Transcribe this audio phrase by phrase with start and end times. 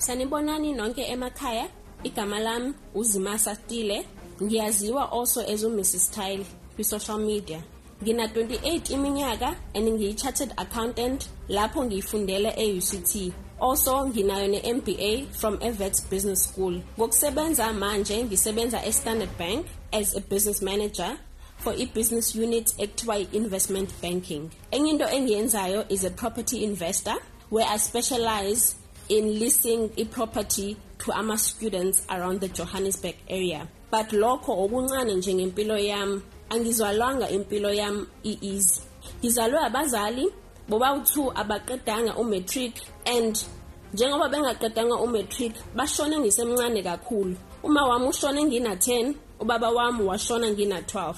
[0.00, 1.68] Sanibonani nonke emakhaya.
[2.04, 4.06] Igama lami uZimasa Stile.
[4.42, 6.44] Ngiyaziwa also as uMrs Style
[6.76, 7.62] kwi social media.
[8.02, 13.32] Ngina 28 iminyaka and ngiyi-chartered accountant lapho ngiyifundela e-UCT.
[13.60, 16.82] Also nginayo ne-MBA from Evets Business School.
[16.98, 21.16] Ngokusebenza manje ngisebenza e-Standard Bank as a business manager
[21.58, 24.50] for i-business unit ekuthiwa i-investment banking.
[24.72, 27.14] Enye into engiyenzayo is a property investor
[27.52, 28.76] where I specialize
[29.10, 33.68] in leasing i-property to ama-students around the Johannesburg area.
[33.90, 38.80] But lokho okuncane nje ngempilo yami angizwalwanga impilo yami i-easy.
[39.20, 40.32] Ngizalwe abazali
[40.68, 42.74] bobawu-2 abaqedanga umatric
[43.04, 43.44] and
[43.92, 47.36] njengoba bengaqedanga umatric bashone ngisemncane kakhulu.
[47.62, 51.14] Uma wami ushone ngina-10, ubaba wami washona ngina-12.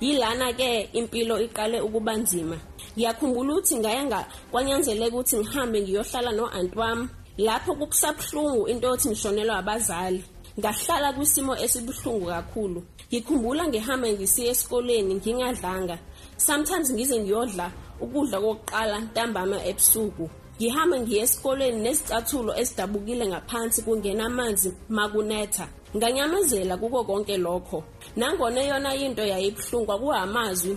[0.00, 2.56] Yilana ke impilo iqale ukuba nzima.
[2.96, 10.24] Ngiyakhumbula ukuthi ngaya kwanyanzeleka ukuthi ngihambe ngiyohlala no-aunt wami lapho kukusabhlungu into yokuthi ngishonelwa abazali.
[10.58, 12.80] Ngahlala kwisimo esibuhlungu kakhulu.
[13.08, 15.96] Ngikhumbula ngihamba ngisiya esikoleni ngingadlanga.
[16.36, 17.66] Sometimes ngize ngiyodla
[18.00, 20.28] ukudla kokuqala ntambama ebusuku.
[20.56, 25.66] Ngihamba ngiye esikoleni nezicathulo esidabukile ngaphansi kungena amanzi makunetha.
[25.96, 27.84] nganyamezela kuko konke lokho.
[28.16, 30.76] Nangona eyona into yayibuhlungu kwakuhamazwi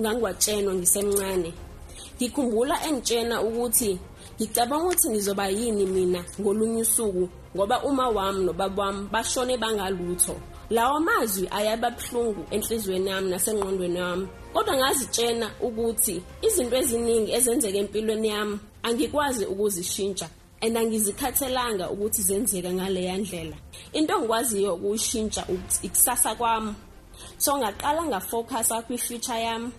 [0.00, 1.52] ngangiwatshenwa ngisemncane.
[2.16, 3.98] Ngikhumbula engitshena ukuthi
[4.36, 10.36] ngicabanga ukuthi ngizoba yini mina ngolunye usuku ngoba uma wami nobaba wami bashone bangalutho.
[10.70, 14.28] Lawa mazwi ayababuhlungu enhlizweni yami nasengqondweni yami.
[14.52, 20.28] Kodwa ngazitshena ukuthi izinto eziningi ezenzeka empilweni yami angikwazi ukuzishintsha
[20.60, 23.56] and angizikhathelanga ukuthi zenzeka ngaleya ndlela.
[23.92, 25.46] Into engikwaziyo ukuyishintsha
[25.82, 26.74] ikusasa kwami.
[27.38, 29.70] So ngaqala ngafocusa kwi-future yami.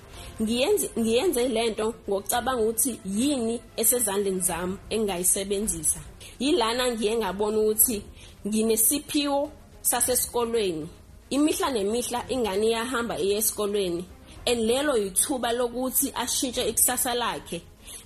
[0.42, 6.00] Ngiyenze ngiyenze lento ngokucabanga ukuthi yini esezandleni zami engingayisebenzisa.
[6.40, 8.04] Yilana ngiye ngabona ukuthi
[8.48, 10.88] nginesiphiwo sasesikolweni.
[11.30, 14.06] Imihla nemihla ingane iyahamba iye esikolweni
[14.46, 17.62] and lelo yithuba lokuthi ashintshe ikusasa lakhe.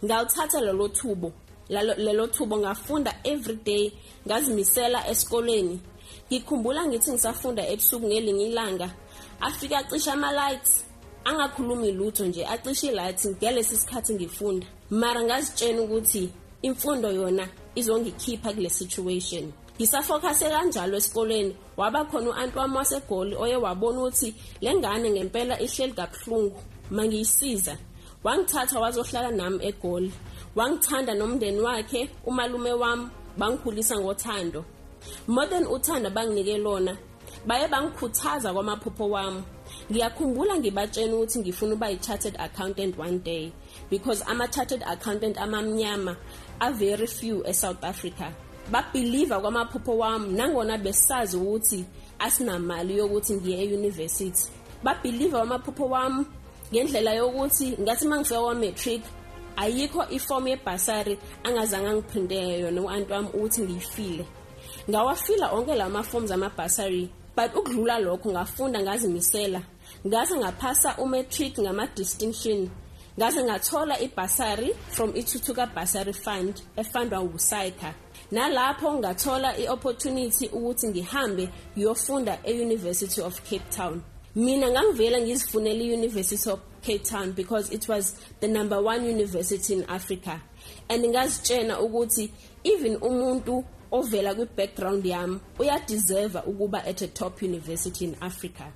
[0.06, 1.32] Ngawuthatha lelo thubo.
[1.70, 3.92] Lelo thubo ngafunda every day
[4.28, 5.80] ngazimisela esikoleni
[6.32, 8.90] ngikhumbula ngithi ngisafunda ebusuku ngelinye ilanga.
[9.42, 10.84] Afika acisha ama-lights
[11.26, 14.68] angakhulumi lutho nje acishe i-lights ngalesi sikhathi ngifunda.
[14.90, 16.30] Mara ngazitshena ukuthi
[16.62, 19.52] imfundo yona izongikhipha kule situation.
[19.78, 25.94] Ngisafokase kanjalo esikoleni waba khona u-anti wami wasegoli oye wabona ukuthi le ngane ngempela ihleli
[25.94, 26.60] kabuhlungu.
[26.92, 27.78] Mangiyisiza.
[28.28, 30.12] Wangithatha wazohlala nami egoli.
[30.56, 33.08] Wangithanda nomndeni wakhe umalume wami
[33.38, 34.66] bangikhulisa ngothando.
[35.28, 36.98] More than uthando banginike lona.
[37.46, 39.44] Baye bangikhuthaza kwamaphupho wami.
[39.92, 43.52] Ngiyakhumbula ngibatshena ukuthi ngifuna ukuba yi-chartered accountant one day
[43.90, 46.18] because ama-chartered accountant amamnyama
[46.60, 48.34] are very few e-south africa.
[48.72, 51.86] Babhiliva kwamaphupho wami nangona besazi ukuthi
[52.20, 54.50] asinamali yokuthi ngiye e-university.
[54.84, 56.26] Babhiliva kwamaphupho wami
[56.72, 59.02] ngendlela yokuthi ngathi uma ngifika kwa-matric
[59.58, 64.26] ayikho ifomu yebhasari angazange angiphindele yona u-anti wami ukuthi ngiyifile.
[64.90, 69.62] Ngawafila onke la mafomu amabhasari but ukudlula lokho ngafunda ngazimisela.
[70.08, 72.70] Ngase ngaphasa umatric ngama-distinction.
[73.18, 77.94] Ngase ngathola ibhasari from ithuthuka basari fund efundwa ngusaika
[78.32, 84.02] nalapho ngathola i-opportunity ukuthi ngihambe ngiyofunda e-university of cape town.
[84.38, 89.84] Mina ngangivela ngizifunela i-university of cape town because it was the number one university in
[89.90, 90.40] africa.
[90.90, 92.32] And ngazitshena ukuthi
[92.64, 98.72] even umuntu ovela kwi-background yami uyadeserva ukuba at a top university in africa.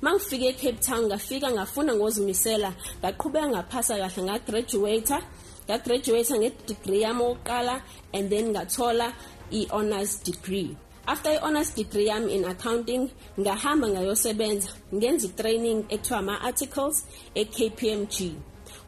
[0.00, 5.22] Mangifike ecape town ngafika ngafunda ngozimisela ngaqhubeka ngaphasa kahle ngagraduata
[5.66, 7.82] ngagraduata ngedegree yami okokuqala
[8.14, 9.12] and then ngathola
[9.50, 10.76] i-honors degree.
[11.06, 18.34] After i-honors degree yami in accounting ngahamba ngayosebenza ngenza i-training ekuthiwa ama-articles e-kpmg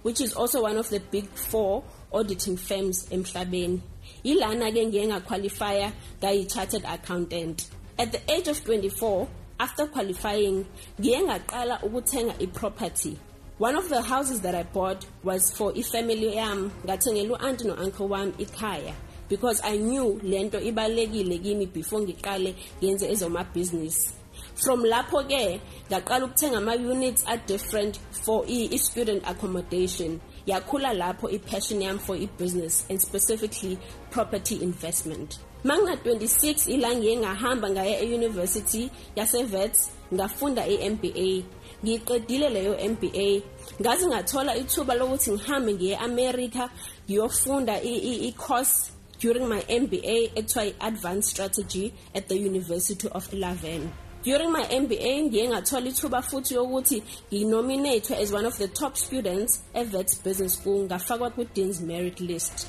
[0.05, 1.83] which is also one of the big four
[2.13, 3.81] auditing firms emhlabeni.
[4.25, 7.71] Yilana-ke ngiye ngaqualifya ngayi-chartered accountant.
[7.99, 9.28] At the age of 24
[9.59, 10.67] after qualifying
[11.01, 13.19] ngiye ngaqala ukuthenga i-property.
[13.59, 18.33] One of the houses that i bought was for ifamily yami ngathengela u-anti no-uncle wami
[18.33, 18.95] ikhaya.
[19.28, 24.10] Because i knew lento ibalekile kimi before ngiqale ngenze ezomabhizinisi.
[24.54, 25.60] From lapho-ke
[25.91, 30.21] ngaqala ukuthenga ama-units a-different for i-student accommodation.
[30.47, 33.78] Yakhula lapho i-passion yami for i-business and specifically
[34.10, 35.38] property investment.
[35.65, 41.44] Mangina-26 ila ngiye ngahamba ngaya e-university yasevets ngafunda i-mba
[41.84, 43.42] ngiyiqedile leyo MBA
[43.80, 46.68] ngaze ngathola ithuba lokuthi ngihambe ngiye eAmerica
[47.09, 48.94] ngiyofunda i-course
[49.24, 53.82] during my MBA ekuthiwa i-Advanced Strategy at the University of Laven
[54.24, 59.62] during my MBA ngiye ngathola ithuba futhi yokuthi nginominated as one of the top students
[59.74, 62.68] eVets Business School ngafakwa ku-Dean's Merit List.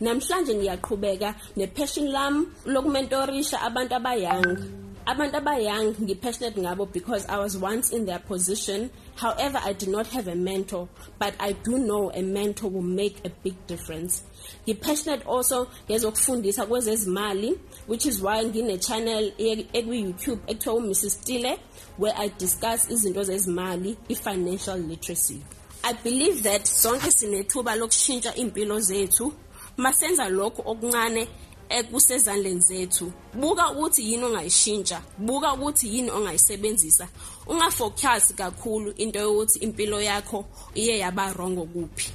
[0.00, 7.90] Namhlanje ngiyaqhubeka nepassion lam lokumentorisha abantu abayang abantu abayang ngipassionate ngabo because I was once
[7.90, 8.90] in their position.
[9.16, 10.88] However I did not have a mentor
[11.18, 14.22] but I do know a mentor will make a big difference.
[14.66, 19.32] Ngipassionate also ngezokufundisa kwezezimali which is why ngine-channel
[19.72, 21.58] eku-youtube ekuthiwa umrs stile
[21.98, 25.42] where i discuss izinto zezimali i-financial literacy.
[25.82, 29.32] I believe that sonke sinethuba lokushintsha iy'mpilo zethu
[29.76, 31.28] masenza lokhu okuncane
[31.70, 33.12] ekusezandleni zethu.
[33.34, 37.08] Buka ukuthi yini ongayishintsha buka ukuthi yini ongayisebenzisa.
[37.46, 40.44] Ungafocus kakhulu into yokuthi impilo yakho
[40.74, 42.10] iye yaba wrong kuphi.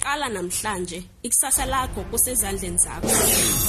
[0.00, 3.67] Qala namhlanje ikusasa lakho kusezandleni zakho.